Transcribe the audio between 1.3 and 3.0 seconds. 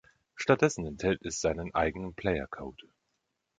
seinen eigenen Player-Code.